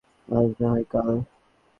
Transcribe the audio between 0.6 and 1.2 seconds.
না হয় কাল।